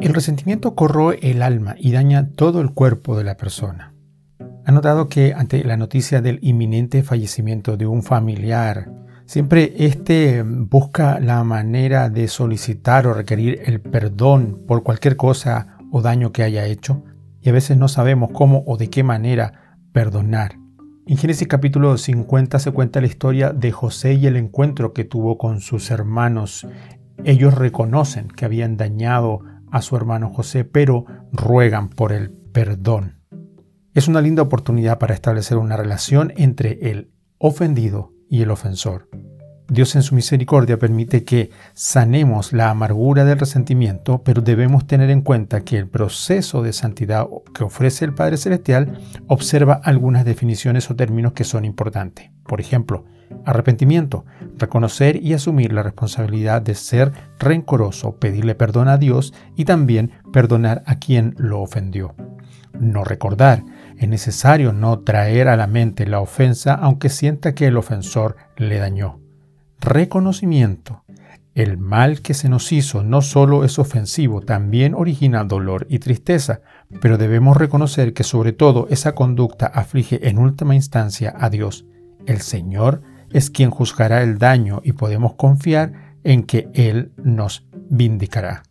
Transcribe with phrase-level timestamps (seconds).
[0.00, 3.92] El resentimiento corroe el alma y daña todo el cuerpo de la persona.
[4.64, 8.90] ¿Ha notado que ante la noticia del inminente fallecimiento de un familiar,
[9.26, 16.00] siempre éste busca la manera de solicitar o requerir el perdón por cualquier cosa o
[16.00, 17.04] daño que haya hecho?
[17.42, 20.56] Y a veces no sabemos cómo o de qué manera perdonar.
[21.06, 25.36] En Génesis capítulo 50 se cuenta la historia de José y el encuentro que tuvo
[25.36, 26.66] con sus hermanos.
[27.24, 33.20] Ellos reconocen que habían dañado a su hermano José, pero ruegan por el perdón.
[33.94, 39.08] Es una linda oportunidad para establecer una relación entre el ofendido y el ofensor.
[39.70, 45.22] Dios en su misericordia permite que sanemos la amargura del resentimiento, pero debemos tener en
[45.22, 48.98] cuenta que el proceso de santidad que ofrece el Padre Celestial
[49.28, 52.32] observa algunas definiciones o términos que son importantes.
[52.48, 53.04] Por ejemplo,
[53.44, 54.24] arrepentimiento,
[54.58, 60.82] reconocer y asumir la responsabilidad de ser rencoroso, pedirle perdón a Dios y también perdonar
[60.86, 62.16] a quien lo ofendió.
[62.76, 63.62] No recordar,
[63.96, 68.78] es necesario no traer a la mente la ofensa aunque sienta que el ofensor le
[68.78, 69.20] dañó
[69.80, 71.04] reconocimiento.
[71.54, 76.60] El mal que se nos hizo no solo es ofensivo, también origina dolor y tristeza,
[77.00, 81.86] pero debemos reconocer que sobre todo esa conducta aflige en última instancia a Dios.
[82.26, 88.62] El Señor es quien juzgará el daño y podemos confiar en que Él nos vindicará.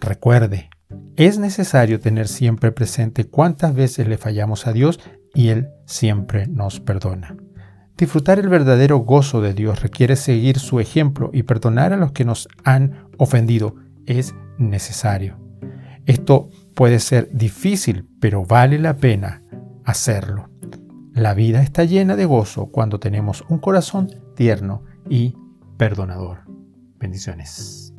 [0.00, 0.70] Recuerde,
[1.16, 5.00] es necesario tener siempre presente cuántas veces le fallamos a Dios
[5.34, 7.36] y Él siempre nos perdona.
[7.96, 12.26] Disfrutar el verdadero gozo de Dios requiere seguir su ejemplo y perdonar a los que
[12.26, 15.38] nos han ofendido es necesario.
[16.04, 19.42] Esto puede ser difícil, pero vale la pena
[19.84, 20.50] hacerlo.
[21.14, 25.34] La vida está llena de gozo cuando tenemos un corazón tierno y
[25.78, 26.40] perdonador.
[26.98, 27.95] Bendiciones.